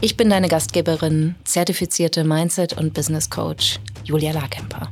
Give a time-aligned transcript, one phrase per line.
[0.00, 4.90] Ich bin deine Gastgeberin, zertifizierte Mindset- und Business Coach Julia Larkemper.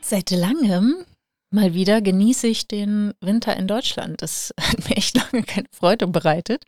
[0.00, 1.04] Seit langem
[1.50, 4.22] mal wieder genieße ich den Winter in Deutschland.
[4.22, 6.62] Das hat mir echt lange keine Freude bereitet.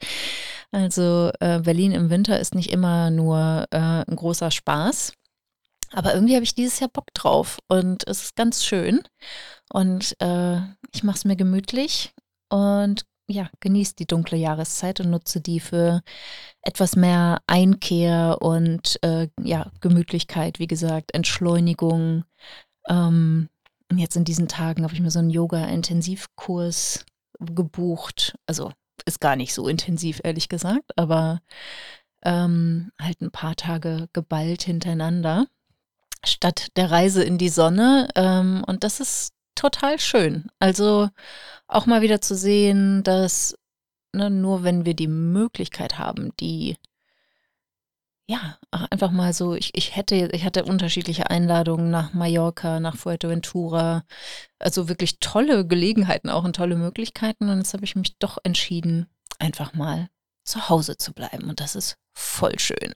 [0.72, 5.12] Also äh, Berlin im Winter ist nicht immer nur äh, ein großer Spaß.
[5.92, 9.00] Aber irgendwie habe ich dieses Jahr Bock drauf und es ist ganz schön.
[9.72, 10.58] Und äh,
[10.92, 12.12] ich mache es mir gemütlich
[12.48, 16.02] und ja, genieße die dunkle Jahreszeit und nutze die für
[16.62, 22.24] etwas mehr Einkehr und äh, ja, Gemütlichkeit, wie gesagt, Entschleunigung.
[22.88, 23.48] Ähm,
[23.94, 27.04] jetzt in diesen Tagen habe ich mir so einen Yoga-Intensivkurs
[27.38, 28.34] gebucht.
[28.46, 28.72] Also
[29.06, 31.40] ist gar nicht so intensiv, ehrlich gesagt, aber
[32.22, 35.46] ähm, halt ein paar Tage geballt hintereinander
[36.24, 38.08] statt der Reise in die Sonne.
[38.14, 40.50] Ähm, und das ist total schön.
[40.58, 41.08] Also
[41.68, 43.56] auch mal wieder zu sehen, dass
[44.12, 46.76] ne, nur wenn wir die Möglichkeit haben, die
[48.26, 54.04] ja, einfach mal so, ich, ich hätte, ich hatte unterschiedliche Einladungen nach Mallorca, nach Fuerteventura,
[54.60, 57.48] also wirklich tolle Gelegenheiten auch und tolle Möglichkeiten.
[57.48, 59.08] Und jetzt habe ich mich doch entschieden,
[59.40, 60.08] einfach mal
[60.44, 61.48] zu Hause zu bleiben.
[61.48, 62.94] Und das ist voll schön.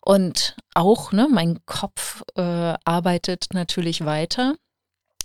[0.00, 4.56] Und auch, ne, mein Kopf äh, arbeitet natürlich weiter.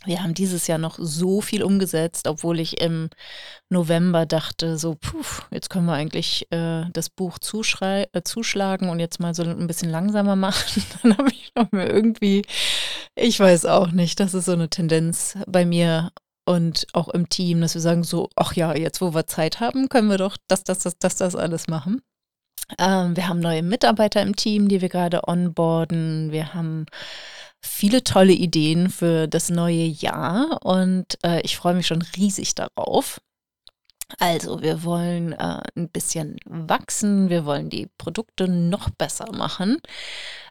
[0.05, 3.09] Wir haben dieses Jahr noch so viel umgesetzt, obwohl ich im
[3.69, 7.39] November dachte, so, puh, jetzt können wir eigentlich äh, das Buch
[7.81, 10.83] äh, zuschlagen und jetzt mal so ein bisschen langsamer machen.
[11.01, 12.43] Dann habe ich noch mir irgendwie,
[13.15, 16.11] ich weiß auch nicht, das ist so eine Tendenz bei mir
[16.45, 19.89] und auch im Team, dass wir sagen so, ach ja, jetzt wo wir Zeit haben,
[19.89, 22.01] können wir doch das, das, das, das, das alles machen.
[22.79, 26.31] Ähm, wir haben neue Mitarbeiter im Team, die wir gerade onboarden.
[26.31, 26.85] Wir haben
[27.61, 33.19] viele tolle Ideen für das neue Jahr und äh, ich freue mich schon riesig darauf.
[34.19, 39.79] Also, wir wollen äh, ein bisschen wachsen, wir wollen die Produkte noch besser machen.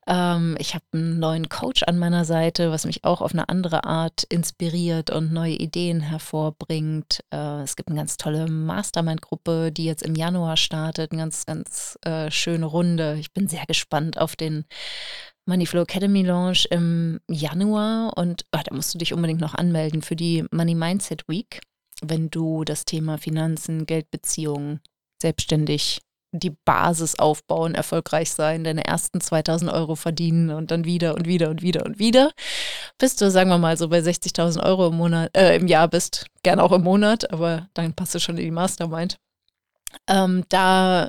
[0.07, 3.85] Ähm, ich habe einen neuen Coach an meiner Seite, was mich auch auf eine andere
[3.85, 7.25] Art inspiriert und neue Ideen hervorbringt.
[7.33, 11.99] Äh, es gibt eine ganz tolle Mastermind-Gruppe, die jetzt im Januar startet, eine ganz, ganz
[12.03, 13.17] äh, schöne Runde.
[13.19, 14.67] Ich bin sehr gespannt auf den
[15.47, 20.17] Moneyflow Academy Launch im Januar und oh, da musst du dich unbedingt noch anmelden für
[20.17, 21.61] die Money Mindset Week
[22.03, 24.81] wenn du das Thema Finanzen, Geldbeziehungen,
[25.21, 26.03] selbstständig
[26.33, 31.49] die Basis aufbauen, erfolgreich sein, deine ersten 2000 Euro verdienen und dann wieder und wieder
[31.49, 32.33] und wieder und wieder,
[32.99, 36.27] bis du, sagen wir mal, so bei 60.000 Euro im Monat, äh, im Jahr bist,
[36.43, 39.17] gern auch im Monat, aber dann passt du schon in die Mastermind.
[40.09, 41.09] Ähm, da,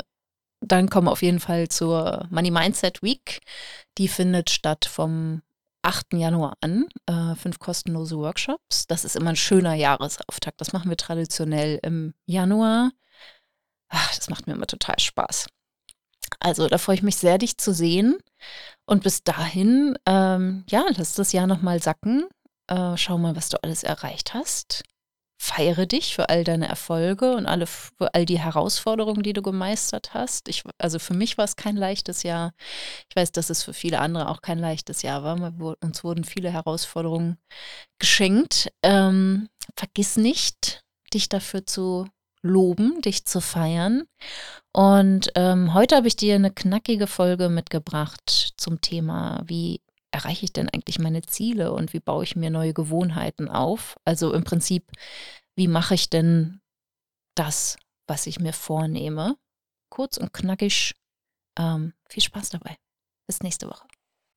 [0.61, 3.39] dann komm auf jeden Fall zur Money Mindset Week.
[3.97, 5.41] Die findet statt vom
[5.83, 6.13] 8.
[6.13, 8.87] Januar an, äh, fünf kostenlose Workshops.
[8.87, 10.59] Das ist immer ein schöner Jahresauftakt.
[10.59, 12.91] Das machen wir traditionell im Januar.
[13.89, 15.47] Ach, das macht mir immer total Spaß.
[16.39, 18.17] Also da freue ich mich sehr, dich zu sehen.
[18.85, 22.27] Und bis dahin, ähm, ja, lass das Jahr nochmal sacken.
[22.67, 24.83] Äh, schau mal, was du alles erreicht hast
[25.37, 30.13] feiere dich für all deine Erfolge und alle, für all die Herausforderungen, die du gemeistert
[30.13, 30.47] hast.
[30.47, 32.53] Ich, also für mich war es kein leichtes Jahr.
[33.09, 35.75] Ich weiß, dass es für viele andere auch kein leichtes Jahr war.
[35.81, 37.37] Uns wurden viele Herausforderungen
[37.99, 38.71] geschenkt.
[38.81, 40.83] Ähm, vergiss nicht,
[41.13, 42.07] dich dafür zu
[42.41, 44.05] loben, dich zu feiern.
[44.73, 49.81] Und ähm, heute habe ich dir eine knackige Folge mitgebracht zum Thema, wie
[50.17, 53.97] erreiche ich denn eigentlich meine Ziele und wie baue ich mir neue Gewohnheiten auf?
[54.03, 54.91] Also im Prinzip,
[55.55, 56.59] wie mache ich denn
[57.35, 59.37] das, was ich mir vornehme?
[59.91, 60.95] Kurz und knackig.
[61.59, 62.77] Ähm, viel Spaß dabei.
[63.27, 63.87] Bis nächste Woche.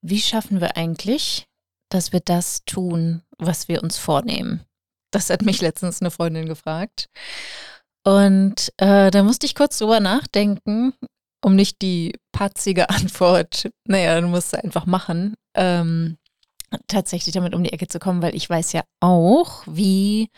[0.02, 1.48] Wie schaffen wir eigentlich,
[1.88, 4.66] dass wir das tun, was wir uns vornehmen?
[5.12, 7.08] Das hat mich letztens eine Freundin gefragt.
[8.04, 10.92] Und äh, da musste ich kurz drüber nachdenken,
[11.42, 16.16] um nicht die patzige Antwort, naja, du musst es einfach machen, ähm,
[16.86, 20.30] tatsächlich damit um die Ecke zu kommen, weil ich weiß ja auch, wie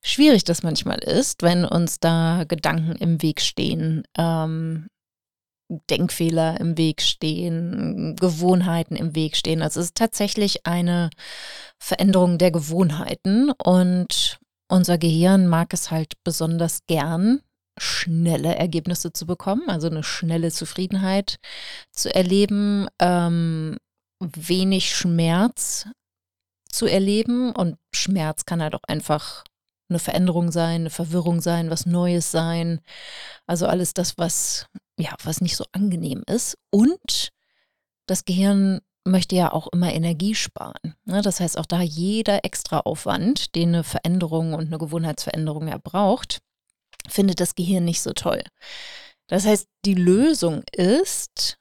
[0.00, 4.86] schwierig das manchmal ist, wenn uns da Gedanken im Weg stehen, ähm,
[5.90, 9.62] Denkfehler im Weg stehen, Gewohnheiten im Weg stehen.
[9.62, 11.10] Also es ist tatsächlich eine
[11.78, 14.38] Veränderung der Gewohnheiten und
[14.68, 17.40] unser Gehirn mag es halt besonders gern,
[17.80, 21.38] schnelle Ergebnisse zu bekommen, also eine schnelle Zufriedenheit
[21.90, 23.78] zu erleben, ähm,
[24.20, 25.86] wenig Schmerz
[26.70, 27.52] zu erleben.
[27.52, 29.44] Und Schmerz kann halt auch einfach
[29.88, 32.80] eine Veränderung sein, eine Verwirrung sein, was Neues sein.
[33.46, 34.66] Also alles das, was,
[34.98, 36.58] ja, was nicht so angenehm ist.
[36.70, 37.30] Und
[38.06, 40.96] das Gehirn möchte ja auch immer Energie sparen.
[41.06, 41.22] Ne?
[41.22, 46.40] Das heißt, auch da jeder extra Aufwand, den eine Veränderung und eine Gewohnheitsveränderung ja braucht,
[47.08, 48.42] findet das Gehirn nicht so toll.
[49.28, 51.58] Das heißt, die Lösung ist,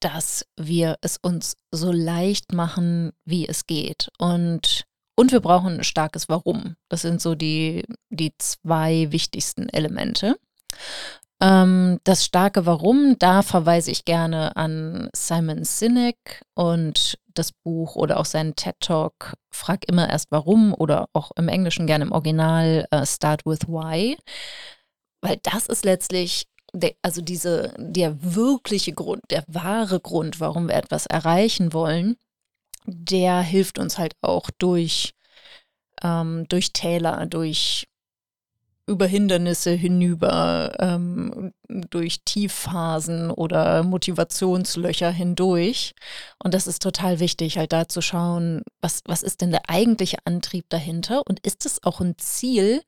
[0.00, 4.08] dass wir es uns so leicht machen, wie es geht.
[4.18, 4.84] Und,
[5.16, 6.76] und wir brauchen ein starkes Warum.
[6.88, 10.36] Das sind so die, die zwei wichtigsten Elemente.
[11.40, 18.18] Ähm, das starke Warum, da verweise ich gerne an Simon Sinek und das Buch oder
[18.18, 22.86] auch seinen TED Talk Frag immer erst warum oder auch im Englischen gerne im Original
[22.94, 24.16] uh, Start with Why.
[25.20, 30.74] Weil das ist letztlich der, also diese, der wirkliche Grund, der wahre Grund, warum wir
[30.74, 32.16] etwas erreichen wollen,
[32.86, 35.14] der hilft uns halt auch durch,
[36.02, 37.86] ähm, durch Täler, durch
[38.86, 45.94] über Hindernisse hinüber, ähm, durch Tiefphasen oder Motivationslöcher hindurch.
[46.42, 50.18] Und das ist total wichtig, halt da zu schauen, was, was ist denn der eigentliche
[50.24, 52.82] Antrieb dahinter und ist es auch ein Ziel,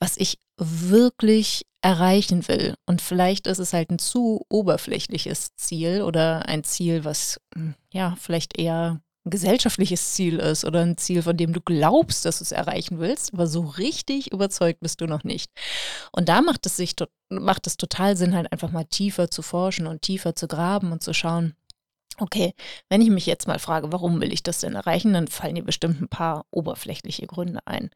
[0.00, 2.74] was ich wirklich erreichen will.
[2.86, 8.16] Und vielleicht ist es halt ein zu oberflächliches Ziel oder ein Ziel, was hm, ja
[8.18, 12.52] vielleicht eher gesellschaftliches Ziel ist oder ein Ziel, von dem du glaubst, dass du es
[12.52, 15.50] erreichen willst, aber so richtig überzeugt bist du noch nicht.
[16.12, 16.94] Und da macht es sich
[17.30, 21.02] macht es total Sinn, halt einfach mal tiefer zu forschen und tiefer zu graben und
[21.02, 21.54] zu schauen,
[22.20, 22.54] okay,
[22.88, 25.64] wenn ich mich jetzt mal frage, warum will ich das denn erreichen, dann fallen dir
[25.64, 27.90] bestimmt ein paar oberflächliche Gründe ein.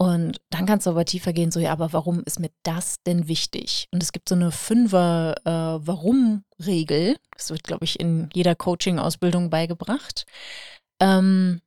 [0.00, 3.26] Und dann kannst du aber tiefer gehen, so, ja, aber warum ist mir das denn
[3.26, 3.88] wichtig?
[3.92, 7.14] Und es gibt so eine Fünfer-Warum-Regel.
[7.14, 10.24] Äh, das wird, glaube ich, in jeder Coaching-Ausbildung beigebracht.
[11.00, 11.60] Ähm,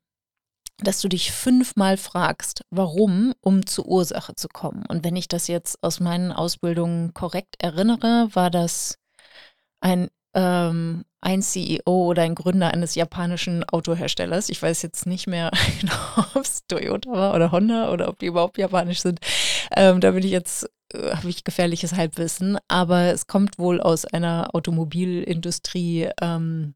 [0.77, 4.85] dass du dich fünfmal fragst, warum, um zur Ursache zu kommen.
[4.87, 8.97] Und wenn ich das jetzt aus meinen Ausbildungen korrekt erinnere, war das
[9.81, 14.49] ein ähm, ein CEO oder ein Gründer eines japanischen Autoherstellers.
[14.49, 18.25] Ich weiß jetzt nicht mehr genau, ob es Toyota war oder Honda oder ob die
[18.25, 19.19] überhaupt japanisch sind.
[19.75, 22.57] Ähm, da bin ich jetzt, äh, habe ich gefährliches Halbwissen.
[22.67, 26.73] Aber es kommt wohl aus einer Automobilindustrie ähm,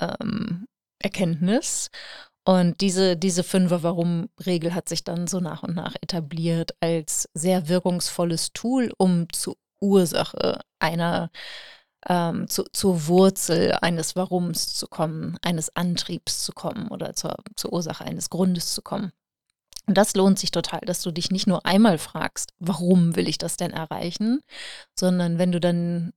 [0.00, 0.66] ähm,
[1.00, 1.90] Erkenntnis.
[2.44, 8.52] Und diese, diese Fünfer-Warum-Regel hat sich dann so nach und nach etabliert als sehr wirkungsvolles
[8.52, 11.30] Tool, um zur Ursache einer
[12.08, 17.72] ähm, zu, zur Wurzel eines Warums zu kommen, eines Antriebs zu kommen oder zur, zur
[17.72, 19.12] Ursache eines Grundes zu kommen.
[19.86, 23.38] Und das lohnt sich total, dass du dich nicht nur einmal fragst, warum will ich
[23.38, 24.40] das denn erreichen,
[24.94, 26.12] sondern wenn du dann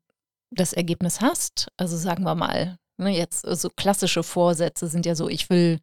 [0.51, 5.27] das Ergebnis hast, also sagen wir mal, ne, jetzt so klassische Vorsätze sind ja so,
[5.27, 5.79] ich will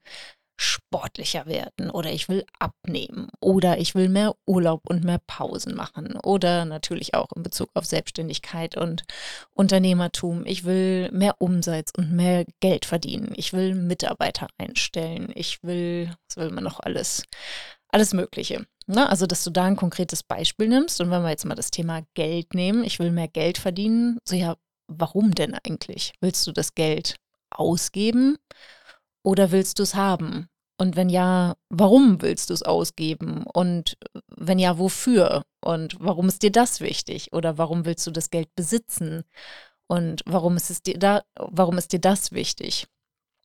[0.60, 6.16] sportlicher werden oder ich will abnehmen oder ich will mehr Urlaub und mehr Pausen machen
[6.16, 9.04] oder natürlich auch in Bezug auf Selbstständigkeit und
[9.54, 10.44] Unternehmertum.
[10.44, 13.32] Ich will mehr Umsatz und mehr Geld verdienen.
[13.36, 15.32] Ich will Mitarbeiter einstellen.
[15.34, 17.22] Ich will, was will man noch alles?
[17.88, 18.66] Alles Mögliche.
[18.86, 19.08] Ne?
[19.08, 22.02] Also, dass du da ein konkretes Beispiel nimmst und wenn wir jetzt mal das Thema
[22.14, 24.56] Geld nehmen, ich will mehr Geld verdienen, so ja,
[24.88, 26.12] warum denn eigentlich?
[26.20, 27.16] Willst du das Geld
[27.50, 28.36] ausgeben?
[29.22, 30.48] Oder willst du es haben?
[30.78, 33.44] Und wenn ja, warum willst du es ausgeben?
[33.52, 33.98] Und
[34.34, 35.42] wenn ja, wofür?
[35.60, 37.34] Und warum ist dir das wichtig?
[37.34, 39.24] Oder warum willst du das Geld besitzen?
[39.88, 42.86] Und warum ist es dir da, warum ist dir das wichtig?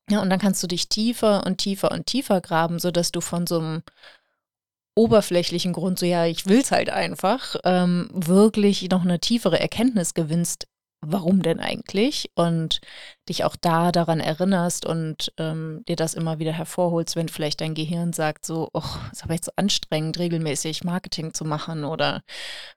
[0.10, 3.48] Ja, und dann kannst du dich tiefer und tiefer und tiefer graben, sodass du von
[3.48, 3.84] so einem
[4.96, 10.13] oberflächlichen Grund, so ja, ich will es halt einfach, ähm, wirklich noch eine tiefere Erkenntnis
[10.13, 10.67] gewinnst,
[11.07, 12.31] warum denn eigentlich?
[12.35, 12.81] Und
[13.27, 17.74] dich auch da daran erinnerst und ähm, dir das immer wieder hervorholst, wenn vielleicht dein
[17.74, 22.21] Gehirn sagt, so, oh, ist aber jetzt so anstrengend, regelmäßig Marketing zu machen oder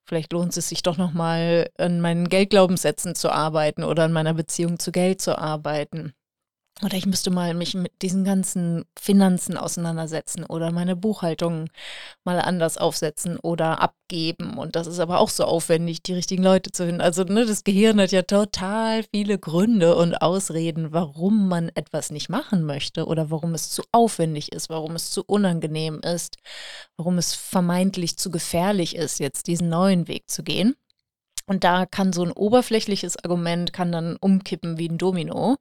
[0.04, 4.78] vielleicht lohnt es sich doch nochmal an meinen Geldglaubenssätzen zu arbeiten oder an meiner Beziehung
[4.78, 6.14] zu Geld zu arbeiten.
[6.84, 11.68] Oder ich müsste mal mich mit diesen ganzen Finanzen auseinandersetzen oder meine Buchhaltung
[12.22, 14.56] mal anders aufsetzen oder abgeben.
[14.56, 17.00] Und das ist aber auch so aufwendig, die richtigen Leute zu finden.
[17.00, 22.28] Also ne, das Gehirn hat ja total viele Gründe und Ausreden, warum man etwas nicht
[22.28, 26.36] machen möchte oder warum es zu aufwendig ist, warum es zu unangenehm ist,
[26.96, 30.76] warum es vermeintlich zu gefährlich ist, jetzt diesen neuen Weg zu gehen.
[31.46, 35.56] Und da kann so ein oberflächliches Argument kann dann umkippen wie ein Domino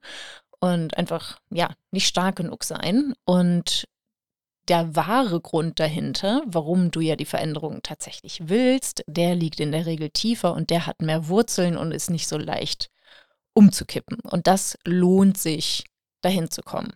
[0.60, 3.14] und einfach, ja, nicht stark genug sein.
[3.26, 3.88] Und
[4.68, 9.86] der wahre Grund dahinter, warum du ja die Veränderung tatsächlich willst, der liegt in der
[9.86, 12.90] Regel tiefer und der hat mehr Wurzeln und ist nicht so leicht
[13.54, 14.20] umzukippen.
[14.20, 15.86] Und das lohnt sich,
[16.22, 16.94] dahin zu kommen.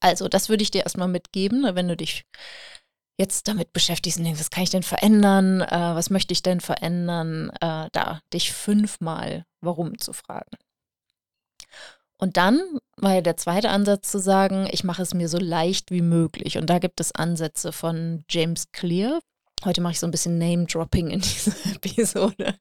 [0.00, 2.24] Also, das würde ich dir erstmal mitgeben, ne, wenn du dich
[3.18, 5.60] jetzt damit beschäftigst und denkst, was kann ich denn verändern?
[5.60, 7.50] Äh, was möchte ich denn verändern?
[7.60, 10.56] Äh, da dich fünfmal warum zu fragen.
[12.18, 12.60] Und dann
[12.96, 16.58] war ja der zweite Ansatz zu sagen, ich mache es mir so leicht wie möglich.
[16.58, 19.20] Und da gibt es Ansätze von James Clear.
[19.64, 22.54] Heute mache ich so ein bisschen Name-Dropping in dieser Episode.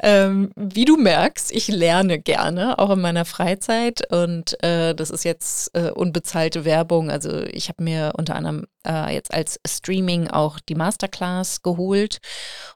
[0.00, 4.10] Ähm, wie du merkst, ich lerne gerne, auch in meiner Freizeit.
[4.12, 7.10] Und äh, das ist jetzt äh, unbezahlte Werbung.
[7.10, 12.18] Also ich habe mir unter anderem äh, jetzt als Streaming auch die Masterclass geholt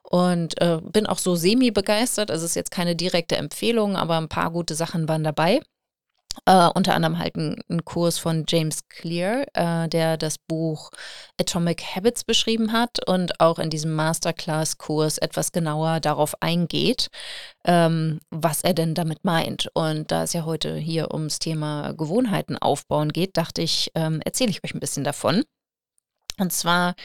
[0.03, 2.31] und äh, bin auch so semi-begeistert.
[2.31, 5.61] Also es ist jetzt keine direkte Empfehlung, aber ein paar gute Sachen waren dabei.
[6.49, 10.89] Uh, unter anderem halt ein, ein, Kurs von James Clear, uh, der das Buch
[11.39, 17.09] Atomic Habits beschrieben hat und auch in diesem Masterclass-Kurs etwas genauer darauf eingeht,
[17.67, 19.69] um, ähm, was er denn damit meint.
[19.73, 24.21] Und da es ja heute hier ums Thema Gewohnheiten aufbauen geht, dachte ich, um, ähm,
[24.23, 25.43] erzähle ich euch ein bisschen davon.
[26.39, 26.95] Und zwar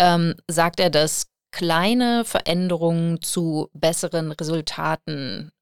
[0.00, 5.52] um, ähm, sagt er, dass kleine Veränderungen zu besseren Resultaten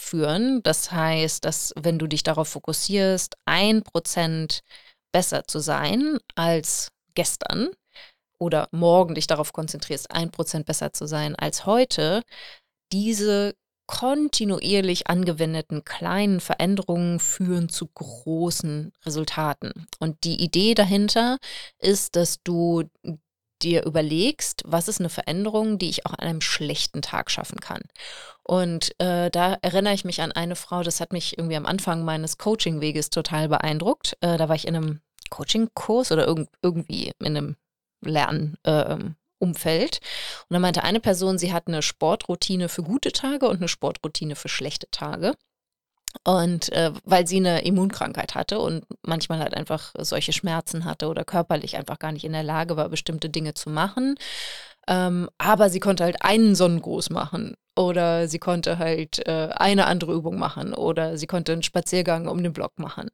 [0.00, 0.62] führen.
[0.62, 4.62] Das heißt, dass wenn du dich darauf fokussierst, ein Prozent
[5.12, 7.70] besser zu sein als gestern
[8.38, 12.22] oder morgen dich darauf konzentrierst, ein Prozent besser zu sein als heute,
[12.92, 13.54] diese
[13.88, 19.86] kontinuierlich angewendeten kleinen Veränderungen führen zu großen Resultaten.
[19.98, 21.38] Und die Idee dahinter
[21.78, 22.84] ist, dass du
[23.62, 27.82] dir überlegst, was ist eine Veränderung, die ich auch an einem schlechten Tag schaffen kann.
[28.42, 32.04] Und äh, da erinnere ich mich an eine Frau, das hat mich irgendwie am Anfang
[32.04, 34.16] meines Coaching-Weges total beeindruckt.
[34.20, 35.00] Äh, da war ich in einem
[35.30, 37.56] Coaching-Kurs oder irg irgendwie in einem
[38.00, 39.16] Lernumfeld.
[39.40, 43.68] Äh, und da meinte eine Person, sie hat eine Sportroutine für gute Tage und eine
[43.68, 45.34] Sportroutine für schlechte Tage.
[46.24, 51.24] Und äh, weil sie eine Immunkrankheit hatte und manchmal halt einfach solche Schmerzen hatte oder
[51.24, 54.16] körperlich einfach gar nicht in der Lage war, bestimmte Dinge zu machen.
[54.88, 60.12] Ähm, aber sie konnte halt einen Sonnengruß machen oder sie konnte halt äh, eine andere
[60.12, 63.10] Übung machen oder sie konnte einen Spaziergang um den Block machen.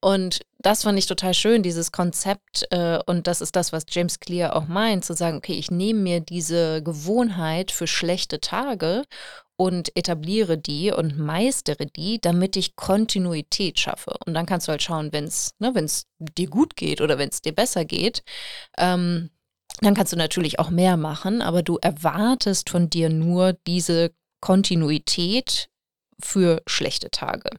[0.00, 2.66] Und das fand ich total schön, dieses Konzept.
[2.70, 6.00] Äh, und das ist das, was James Clear auch meint, zu sagen, okay, ich nehme
[6.00, 9.04] mir diese Gewohnheit für schlechte Tage
[9.56, 14.16] und etabliere die und meistere die, damit ich Kontinuität schaffe.
[14.26, 15.72] Und dann kannst du halt schauen, wenn es ne,
[16.18, 18.22] dir gut geht oder wenn es dir besser geht,
[18.78, 19.30] ähm,
[19.80, 25.70] dann kannst du natürlich auch mehr machen, aber du erwartest von dir nur diese Kontinuität
[26.24, 27.50] für schlechte Tage.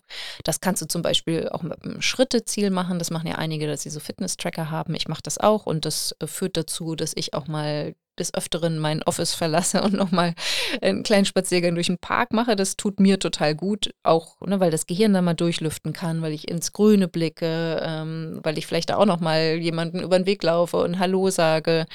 [0.44, 3.00] Das kannst du zum Beispiel auch mit einem Schritteziel machen.
[3.00, 4.96] Das machen ja einige, dass sie so Fitness-Tracker haben.
[4.96, 8.78] Ich mache das auch und das äh, führt dazu, dass ich auch mal des Öfteren
[8.78, 10.36] mein Office verlasse und nochmal
[10.82, 12.56] einen kleinen Spaziergang durch den Park mache.
[12.56, 16.34] Das tut mir total gut, auch ne, weil das Gehirn dann mal durchlüften kann, weil
[16.34, 20.78] ich ins Grüne blicke, ähm, weil ich vielleicht auch nochmal jemanden über den Weg laufe
[20.78, 21.86] und Hallo sage.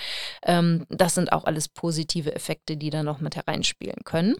[0.43, 4.37] Ähm, das sind auch alles positive Effekte, die da noch mit hereinspielen können.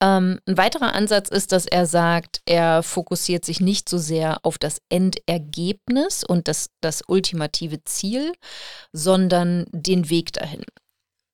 [0.00, 4.58] Ähm, ein weiterer Ansatz ist, dass er sagt, er fokussiert sich nicht so sehr auf
[4.58, 8.32] das Endergebnis und das, das ultimative Ziel,
[8.92, 10.64] sondern den Weg dahin.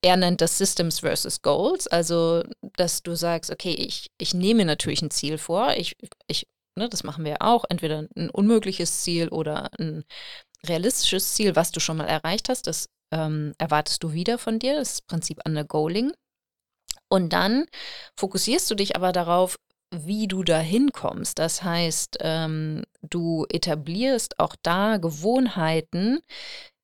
[0.03, 2.45] Er nennt das Systems versus Goals, also
[2.77, 5.97] dass du sagst, okay, ich, ich nehme natürlich ein Ziel vor, ich,
[6.29, 10.05] ich, ne, das machen wir auch, entweder ein unmögliches Ziel oder ein
[10.67, 14.77] realistisches Ziel, was du schon mal erreicht hast, das ähm, erwartest du wieder von dir,
[14.77, 16.13] das Prinzip Undergoaling.
[17.09, 17.67] Und dann
[18.17, 19.59] fokussierst du dich aber darauf,
[19.91, 21.39] wie du da hinkommst.
[21.39, 26.21] Das heißt, ähm, du etablierst auch da Gewohnheiten,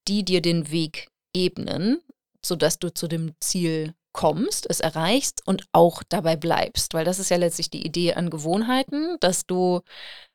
[0.08, 2.00] die dir den Weg ebnen,
[2.44, 6.94] sodass du zu dem Ziel kommst, es erreichst und auch dabei bleibst.
[6.94, 9.80] Weil das ist ja letztlich die Idee an Gewohnheiten, dass du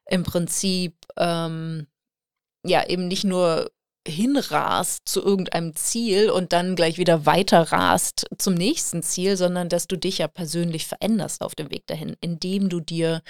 [0.05, 1.87] im Prinzip ähm,
[2.65, 3.71] ja eben nicht nur
[4.09, 9.87] hinrast zu irgendeinem Ziel und dann gleich wieder weiter rast zum nächsten Ziel, sondern dass
[9.87, 13.21] du dich ja persönlich veränderst auf dem Weg dahin, indem du dir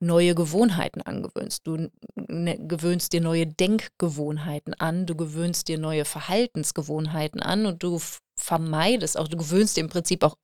[0.00, 1.66] neue Gewohnheiten angewöhnst.
[1.66, 8.00] Du ne, gewöhnst dir neue Denkgewohnheiten an, du gewöhnst dir neue Verhaltensgewohnheiten an und du
[8.36, 10.36] vermeidest auch, du gewöhnst dir im Prinzip auch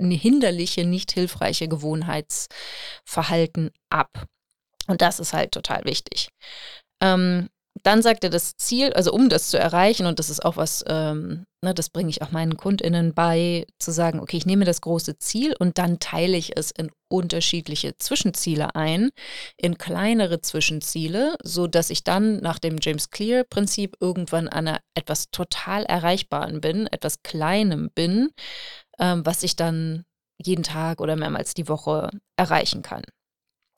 [0.00, 4.26] eine hinderliche, nicht hilfreiche Gewohnheitsverhalten ab.
[4.86, 6.30] Und das ist halt total wichtig.
[7.00, 7.48] Ähm,
[7.82, 10.84] dann sagt er das Ziel, also um das zu erreichen, und das ist auch was,
[10.88, 14.80] ähm, ne, das bringe ich auch meinen KundInnen bei, zu sagen, okay, ich nehme das
[14.80, 19.10] große Ziel und dann teile ich es in unterschiedliche Zwischenziele ein,
[19.56, 25.84] in kleinere Zwischenziele, sodass ich dann nach dem James Clear-Prinzip irgendwann an einer etwas total
[25.84, 28.30] Erreichbaren bin, etwas Kleinem bin,
[28.98, 30.04] ähm, was ich dann
[30.38, 33.02] jeden Tag oder mehrmals die Woche erreichen kann.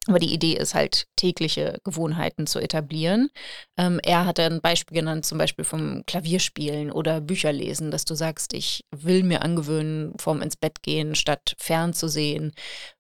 [0.08, 3.30] Aber die Idee ist halt, tägliche Gewohnheiten zu etablieren.
[3.76, 8.52] Ähm, er hat ein Beispiel genannt, zum Beispiel vom Klavierspielen oder Bücherlesen, dass du sagst,
[8.52, 12.52] ich will mir angewöhnen, vorm ins Bett gehen, statt fernzusehen,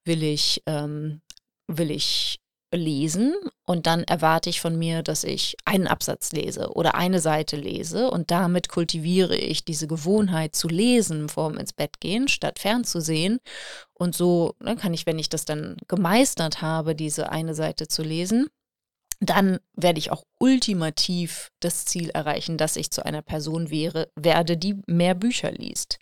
[0.04, 1.22] will ich, ähm,
[1.66, 2.41] will ich
[2.72, 7.56] lesen und dann erwarte ich von mir, dass ich einen Absatz lese oder eine Seite
[7.56, 13.38] lese und damit kultiviere ich diese Gewohnheit zu lesen vorm ins Bett gehen, statt fernzusehen.
[13.92, 18.02] Und so ne, kann ich, wenn ich das dann gemeistert habe, diese eine Seite zu
[18.02, 18.48] lesen,
[19.20, 24.56] dann werde ich auch ultimativ das Ziel erreichen, dass ich zu einer Person wäre, werde,
[24.56, 25.98] die mehr Bücher liest.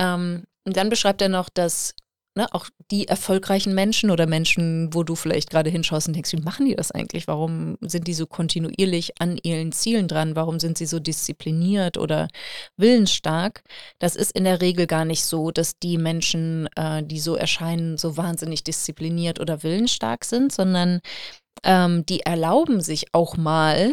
[0.00, 1.94] Ähm, dann beschreibt er noch, dass
[2.38, 6.40] ne, auch die erfolgreichen Menschen oder Menschen, wo du vielleicht gerade hinschaust und denkst, wie
[6.40, 7.26] machen die das eigentlich?
[7.26, 10.36] Warum sind die so kontinuierlich an ihren Zielen dran?
[10.36, 12.28] Warum sind sie so diszipliniert oder
[12.76, 13.62] willensstark?
[13.98, 17.98] Das ist in der Regel gar nicht so, dass die Menschen, äh, die so erscheinen,
[17.98, 21.00] so wahnsinnig diszipliniert oder willensstark sind, sondern
[21.64, 23.92] ähm, die erlauben sich auch mal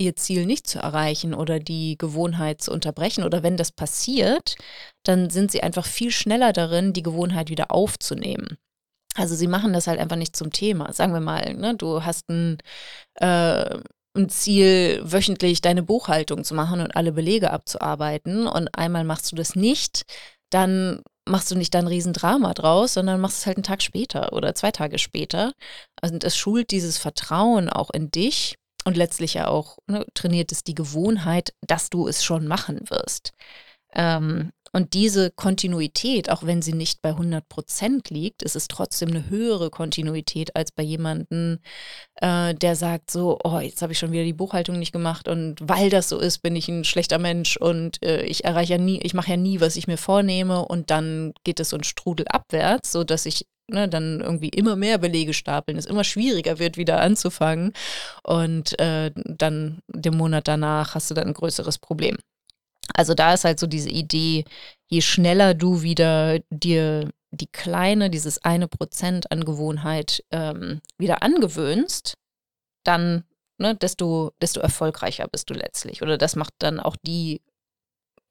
[0.00, 4.56] ihr Ziel nicht zu erreichen oder die Gewohnheit zu unterbrechen oder wenn das passiert,
[5.04, 8.56] dann sind sie einfach viel schneller darin, die Gewohnheit wieder aufzunehmen.
[9.14, 10.92] Also sie machen das halt einfach nicht zum Thema.
[10.92, 12.58] Sagen wir mal, ne, du hast ein,
[13.14, 13.78] äh,
[14.16, 19.36] ein Ziel, wöchentlich deine Buchhaltung zu machen und alle Belege abzuarbeiten und einmal machst du
[19.36, 20.02] das nicht,
[20.50, 24.32] dann machst du nicht da ein Riesendrama draus, sondern machst es halt einen Tag später
[24.32, 25.52] oder zwei Tage später.
[26.02, 30.64] Und es schult dieses Vertrauen auch in dich und letztlich ja auch ne, trainiert es
[30.64, 33.32] die Gewohnheit, dass du es schon machen wirst.
[33.92, 39.08] Ähm, und diese Kontinuität, auch wenn sie nicht bei 100 Prozent liegt, ist es trotzdem
[39.08, 41.58] eine höhere Kontinuität als bei jemandem,
[42.16, 45.56] äh, der sagt so, oh, jetzt habe ich schon wieder die Buchhaltung nicht gemacht und
[45.60, 49.00] weil das so ist, bin ich ein schlechter Mensch und äh, ich erreiche ja nie,
[49.02, 52.26] ich mache ja nie, was ich mir vornehme und dann geht es so ein Strudel
[52.28, 57.00] abwärts, sodass ich ne, dann irgendwie immer mehr Belege stapeln, es immer schwieriger wird, wieder
[57.00, 57.72] anzufangen.
[58.22, 62.16] Und äh, dann den Monat danach hast du dann ein größeres Problem.
[62.94, 64.44] Also da ist halt so diese Idee,
[64.88, 72.14] je schneller du wieder dir die kleine, dieses eine Prozent an Gewohnheit ähm, wieder angewöhnst,
[72.84, 73.24] dann,
[73.58, 76.02] ne, desto, desto erfolgreicher bist du letztlich.
[76.02, 77.40] Oder das macht dann auch die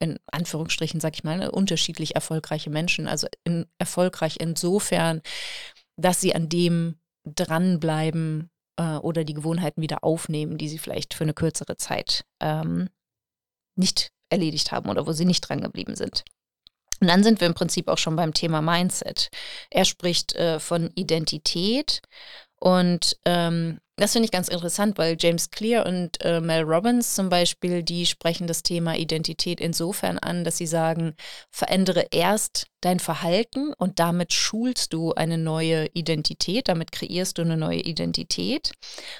[0.00, 3.06] in Anführungsstrichen, sag ich mal, unterschiedlich erfolgreiche Menschen.
[3.06, 5.20] Also in, erfolgreich insofern,
[5.96, 11.24] dass sie an dem dranbleiben äh, oder die Gewohnheiten wieder aufnehmen, die sie vielleicht für
[11.24, 12.88] eine kürzere Zeit ähm,
[13.76, 16.24] nicht erledigt haben oder wo sie nicht dran geblieben sind.
[17.00, 19.30] Und dann sind wir im Prinzip auch schon beim Thema Mindset.
[19.70, 22.02] Er spricht äh, von Identität
[22.58, 27.28] und ähm, das finde ich ganz interessant, weil James Clear und äh, Mel Robbins zum
[27.28, 31.14] Beispiel, die sprechen das Thema Identität insofern an, dass sie sagen,
[31.50, 37.58] verändere erst dein Verhalten und damit schulst du eine neue Identität, damit kreierst du eine
[37.58, 38.72] neue Identität.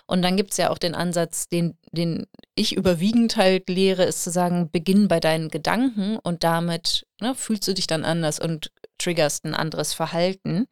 [0.07, 4.25] Und dann gibt es ja auch den Ansatz, den, den ich überwiegend halt lehre, ist
[4.25, 8.73] zu sagen, beginn bei deinen Gedanken und damit ne, fühlst du dich dann anders und
[8.97, 10.67] triggerst ein anderes Verhalten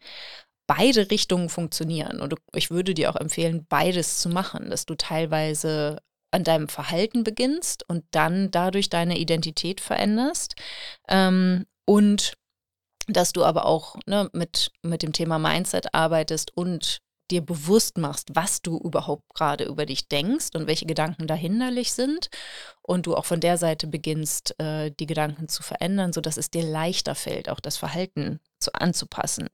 [0.69, 2.21] beide Richtungen funktionieren.
[2.21, 5.99] Und ich würde dir auch empfehlen, beides zu machen, dass du teilweise
[6.31, 10.55] an deinem Verhalten beginnst und dann dadurch deine Identität veränderst.
[11.09, 12.35] Ähm, und
[13.09, 16.99] dass du aber auch ne, mit, mit dem Thema Mindset arbeitest und
[17.31, 21.93] dir bewusst machst, was du überhaupt gerade über dich denkst und welche Gedanken da hinderlich
[21.93, 22.29] sind
[22.83, 26.63] und du auch von der Seite beginnst, äh, die Gedanken zu verändern, sodass es dir
[26.63, 29.49] leichter fällt, auch das Verhalten zu, anzupassen.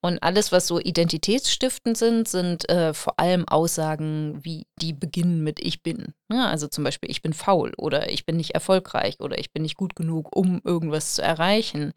[0.00, 5.58] Und alles, was so identitätsstiftend sind, sind äh, vor allem Aussagen, wie die beginnen mit
[5.60, 6.14] Ich bin.
[6.30, 6.48] Ja, ne?
[6.48, 9.76] also zum Beispiel, ich bin faul oder ich bin nicht erfolgreich oder ich bin nicht
[9.76, 11.92] gut genug, um irgendwas zu erreichen.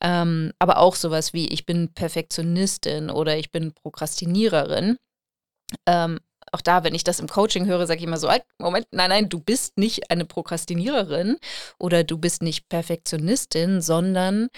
[0.00, 4.96] Ähm, aber auch sowas wie ich bin Perfektionistin oder ich bin Prokrastiniererin.
[5.86, 6.20] Ähm,
[6.52, 9.10] auch da, wenn ich das im Coaching höre, sage ich immer so, halt, Moment, nein,
[9.10, 11.36] nein, du bist nicht eine Prokrastiniererin
[11.78, 14.48] oder du bist nicht Perfektionistin, sondern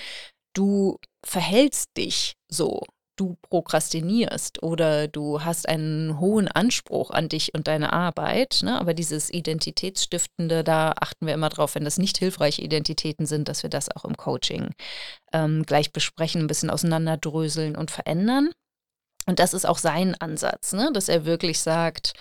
[0.57, 2.83] du verhältst dich so.
[3.19, 8.61] Du prokrastinierst oder du hast einen hohen Anspruch an dich und deine Arbeit.
[8.63, 8.79] Ne?
[8.79, 13.63] Aber dieses Identitätsstiftende, da achten wir immer drauf, wenn das nicht hilfreiche Identitäten sind, dass
[13.63, 14.69] wir das auch im Coaching
[15.33, 18.51] ähm, gleich besprechen, ein bisschen auseinanderdröseln und verändern.
[19.25, 20.91] Und das ist auch sein Ansatz, ne?
[20.93, 22.13] dass er wirklich sagt,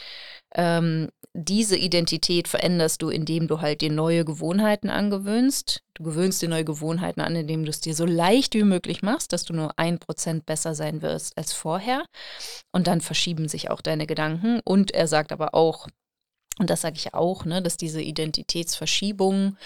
[0.55, 5.81] ähm, diese Identität veränderst du, indem du halt dir neue Gewohnheiten angewöhnst.
[5.93, 9.33] Du gewöhnst dir neue Gewohnheiten an, indem du es dir so leicht wie möglich machst,
[9.33, 12.05] dass du nur ein Prozent besser sein wirst als vorher.
[12.71, 14.61] Und dann verschieben sich auch deine Gedanken.
[14.63, 15.87] Und er sagt aber auch,
[16.57, 19.57] und das sage ich auch, ne, dass diese Identitätsverschiebungen,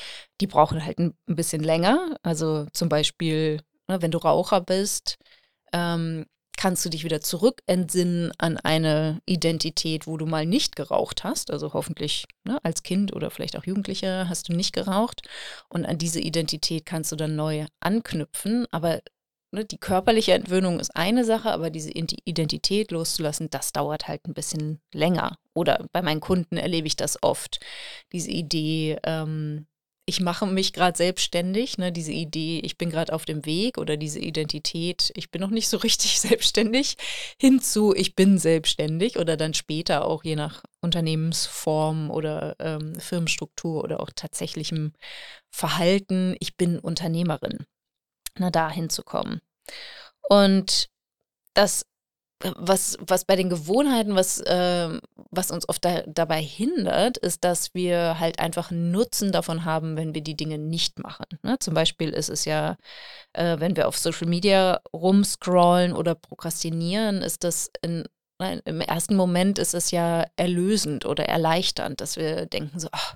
[0.42, 2.16] die brauchen halt ein, bisschen länger.
[2.24, 5.18] Also zum Beispiel, ne, wenn du Raucher bist,
[5.72, 6.26] ähm,
[6.60, 11.52] kannst du dich wieder zurück entsinnen an eine Identität, wo du mal nicht geraucht hast.
[11.52, 15.22] Also hoffentlich ne, als Kind oder vielleicht auch Jugendlicher hast du nicht geraucht.
[15.70, 18.68] Und an diese Identität kannst du dann neu anknüpfen.
[18.72, 19.00] Aber
[19.52, 24.34] ne, die körperliche Entwöhnung ist eine Sache, aber diese Identität loszulassen, das dauert halt ein
[24.34, 25.38] bisschen länger.
[25.54, 27.62] Oder bei meinen Kunden erlebe ich das oft.
[28.12, 29.66] Diese Idee, ähm,
[30.10, 33.96] ich mache mich gerade selbstständig, ne, diese Idee, ich bin gerade auf dem Weg oder
[33.96, 36.98] diese Identität, ich bin noch nicht so richtig selbstständig,
[37.40, 44.00] hinzu, ich bin selbstständig oder dann später auch je nach Unternehmensform oder ähm, Firmenstruktur oder
[44.00, 44.94] auch tatsächlichem
[45.52, 47.66] Verhalten, ich bin Unternehmerin,
[48.36, 49.40] na, da hinzukommen.
[50.28, 50.90] Und
[51.54, 51.86] das
[52.56, 55.00] was, was bei den Gewohnheiten, was, äh,
[55.30, 60.14] was uns oft da, dabei hindert, ist, dass wir halt einfach Nutzen davon haben, wenn
[60.14, 61.26] wir die Dinge nicht machen.
[61.44, 61.58] Ne?
[61.60, 62.78] Zum Beispiel ist es ja,
[63.34, 68.06] äh, wenn wir auf Social Media rumscrollen oder prokrastinieren, ist das in
[68.40, 73.16] im ersten Moment ist es ja erlösend oder erleichternd, dass wir denken so, ach,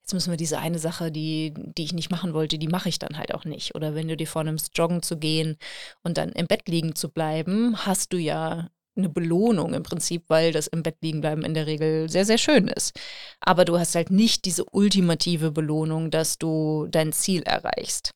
[0.00, 2.98] jetzt müssen wir diese eine Sache, die, die ich nicht machen wollte, die mache ich
[2.98, 3.74] dann halt auch nicht.
[3.74, 5.56] Oder wenn du dir vornimmst, joggen zu gehen
[6.02, 10.52] und dann im Bett liegen zu bleiben, hast du ja eine Belohnung im Prinzip, weil
[10.52, 12.98] das im Bett liegen bleiben in der Regel sehr, sehr schön ist.
[13.40, 18.12] Aber du hast halt nicht diese ultimative Belohnung, dass du dein Ziel erreichst.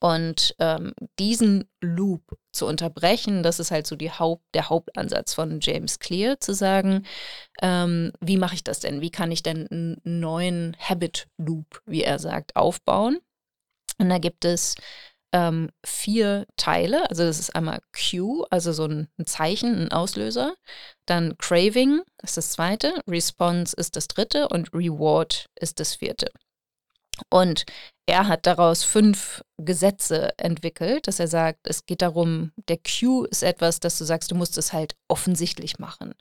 [0.00, 5.98] Und ähm, diesen Loop zu unterbrechen, das ist halt so Haupt, der Hauptansatz von James
[5.98, 7.06] Clear, zu sagen,
[7.60, 9.00] ähm, wie mache ich das denn?
[9.00, 13.18] Wie kann ich denn einen neuen Habit Loop, wie er sagt, aufbauen?
[13.98, 14.74] Und da gibt es
[15.32, 17.08] ähm, vier Teile.
[17.10, 20.54] Also das ist einmal Cue, also so ein, ein Zeichen, ein Auslöser.
[21.06, 26.30] Dann Craving ist das zweite, Response ist das dritte und Reward ist das vierte.
[27.30, 27.64] Und
[28.06, 33.42] er hat daraus fünf Gesetze entwickelt, dass er sagt, es geht darum, der Cue ist
[33.42, 36.14] etwas, dass du sagst, du musst es halt offensichtlich machen.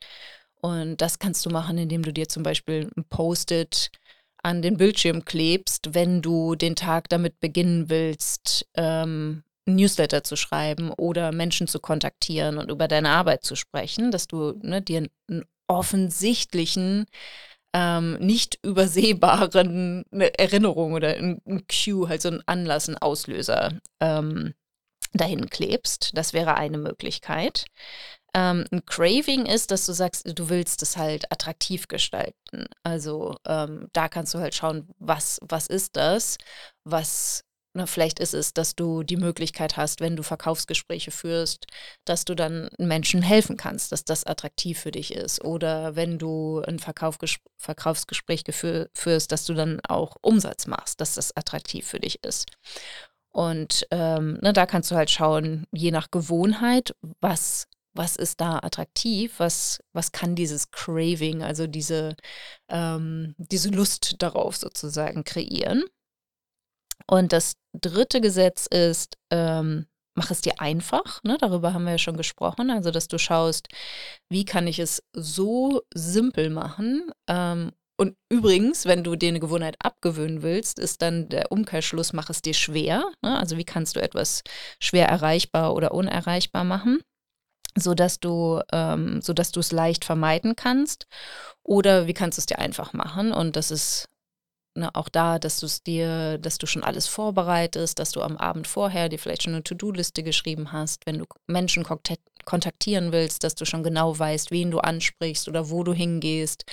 [0.62, 3.90] Und das kannst du machen, indem du dir zum Beispiel ein Post-it
[4.44, 10.92] an den Bildschirm klebst, wenn du den Tag damit beginnen willst, ähm, Newsletter zu schreiben
[10.92, 15.46] oder Menschen zu kontaktieren und über deine Arbeit zu sprechen, dass du ne, dir einen
[15.68, 17.06] offensichtlichen
[17.74, 24.54] ähm, nicht übersehbaren Erinnerung oder ein, ein Cue, halt so ein Anlass, ein Auslöser ähm,
[25.14, 26.12] dahin klebst.
[26.14, 27.66] Das wäre eine Möglichkeit.
[28.34, 32.68] Ähm, ein Craving ist, dass du sagst, du willst es halt attraktiv gestalten.
[32.84, 36.38] Also ähm, da kannst du halt schauen, was, was ist das,
[36.86, 41.68] was na, vielleicht ist es, dass du die Möglichkeit hast, wenn du Verkaufsgespräche führst,
[42.04, 45.44] dass du dann Menschen helfen kannst, dass das attraktiv für dich ist.
[45.44, 48.44] Oder wenn du ein Verkaufges Verkaufsgespräch
[48.94, 52.48] führst, dass du dann auch Umsatz machst, dass das attraktiv für dich ist.
[53.32, 58.58] Und ähm, ne, da kannst du halt schauen, je nach Gewohnheit, was, was ist da
[58.58, 62.16] attraktiv, was, was kann dieses Craving, also diese,
[62.68, 65.86] ähm, diese Lust darauf sozusagen kreieren.
[67.12, 71.22] Und das dritte Gesetz ist, ähm, mach es dir einfach.
[71.24, 71.38] Ne?
[71.40, 72.72] Darüber haben wir ja schon gesprochen.
[72.72, 73.68] Also, dass du schaust,
[74.30, 77.12] wie kann ich es so simpel machen.
[77.28, 82.30] Ähm, und übrigens, wenn du dir eine Gewohnheit abgewöhnen willst, ist dann der Umkehrschluss, mach
[82.30, 83.04] es dir schwer.
[83.22, 83.38] Ne?
[83.38, 84.44] Also, wie kannst du etwas
[84.80, 87.02] schwer erreichbar oder unerreichbar machen?
[87.78, 91.08] sodass du ähm, sodass du es leicht vermeiden kannst
[91.64, 94.10] oder wie kannst du es dir einfach machen und das ist
[94.74, 98.38] Ne, auch da, dass du es dir, dass du schon alles vorbereitest, dass du am
[98.38, 101.86] Abend vorher dir vielleicht schon eine To-Do-Liste geschrieben hast, wenn du Menschen
[102.46, 106.64] kontaktieren willst, dass du schon genau weißt, wen du ansprichst oder wo du hingehst,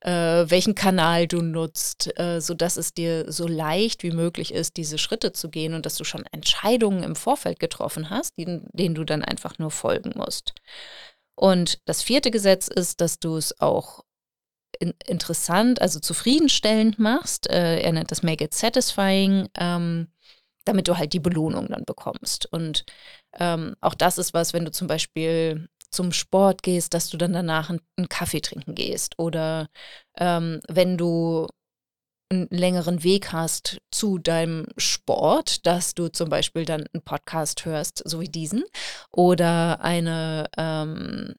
[0.00, 4.96] äh, welchen Kanal du nutzt, äh, sodass es dir so leicht wie möglich ist, diese
[4.96, 9.04] Schritte zu gehen und dass du schon Entscheidungen im Vorfeld getroffen hast, denen, denen du
[9.04, 10.54] dann einfach nur folgen musst.
[11.34, 14.02] Und das vierte Gesetz ist, dass du es auch
[14.80, 17.48] in, interessant, also zufriedenstellend machst.
[17.50, 20.08] Äh, er nennt das Make it satisfying, ähm,
[20.64, 22.46] damit du halt die Belohnung dann bekommst.
[22.52, 22.84] Und
[23.38, 27.32] ähm, auch das ist was, wenn du zum Beispiel zum Sport gehst, dass du dann
[27.32, 29.18] danach einen, Kaffee trinken gehst.
[29.18, 29.68] Oder
[30.18, 31.46] ähm, wenn du
[32.30, 38.02] einen längeren Weg hast zu deinem Sport, dass du zum Beispiel dann einen Podcast hörst,
[38.04, 38.64] so wie diesen,
[39.12, 41.34] oder eine, ähm,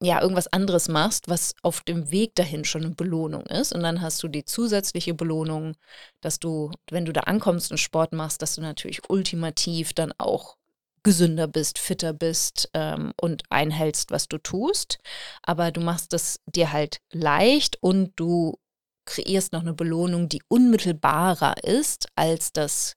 [0.00, 3.72] ja, irgendwas anderes machst, was auf dem Weg dahin schon eine Belohnung ist.
[3.72, 5.76] Und dann hast du die zusätzliche Belohnung,
[6.20, 10.56] dass du, wenn du da ankommst und Sport machst, dass du natürlich ultimativ dann auch
[11.02, 14.98] gesünder bist, fitter bist ähm, und einhältst, was du tust.
[15.42, 18.58] Aber du machst es dir halt leicht und du
[19.06, 22.94] kreierst noch eine Belohnung, die unmittelbarer ist als das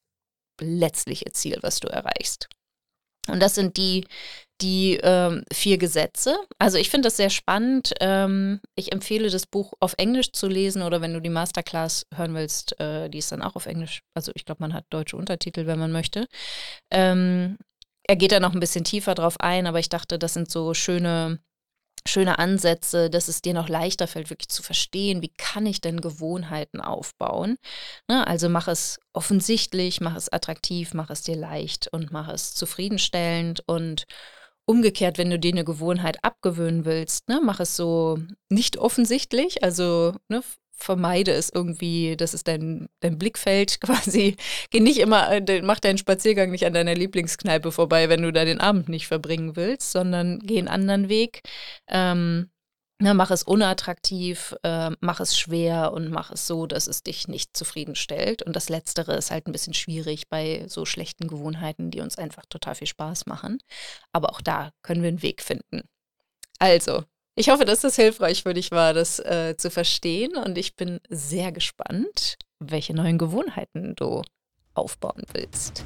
[0.61, 2.47] letztliche Ziel, was du erreichst.
[3.27, 4.07] Und das sind die,
[4.61, 6.37] die ähm, vier Gesetze.
[6.59, 7.93] Also ich finde das sehr spannend.
[7.99, 12.33] Ähm, ich empfehle das Buch auf Englisch zu lesen oder wenn du die Masterclass hören
[12.33, 14.01] willst, äh, die ist dann auch auf Englisch.
[14.13, 16.27] Also ich glaube, man hat deutsche Untertitel, wenn man möchte.
[16.91, 17.57] Ähm,
[18.03, 20.73] er geht da noch ein bisschen tiefer drauf ein, aber ich dachte, das sind so
[20.73, 21.39] schöne
[22.07, 26.01] schöne Ansätze, dass es dir noch leichter fällt, wirklich zu verstehen, wie kann ich denn
[26.01, 27.57] Gewohnheiten aufbauen.
[28.07, 32.55] Ne, also mach es offensichtlich, mach es attraktiv, mach es dir leicht und mach es
[32.55, 34.05] zufriedenstellend und
[34.67, 40.13] umgekehrt, wenn du dir eine Gewohnheit abgewöhnen willst, ne, mach es so nicht offensichtlich, also
[40.27, 40.43] ne,
[40.77, 44.35] vermeide es irgendwie, das ist dein, dein Blickfeld quasi.
[44.69, 48.45] Geh nicht immer, äh, mach deinen Spaziergang nicht an deiner Lieblingskneipe vorbei, wenn du da
[48.45, 51.41] den Abend nicht verbringen willst, sondern geh einen anderen Weg.
[51.87, 52.49] Ähm,
[52.99, 57.27] na, mach es unattraktiv, äh, mach es schwer und mach es so, dass es dich
[57.27, 58.41] nicht zufriedenstellt.
[58.41, 62.45] Und das Letztere ist halt ein bisschen schwierig bei so schlechten Gewohnheiten, die uns einfach
[62.49, 63.59] total viel Spaß machen.
[64.11, 65.83] Aber auch da können wir einen Weg finden.
[66.57, 67.03] Also,
[67.35, 70.35] ich hoffe, dass das hilfreich für dich war, das äh, zu verstehen.
[70.35, 74.23] Und ich bin sehr gespannt, welche neuen Gewohnheiten du
[74.73, 75.85] aufbauen willst.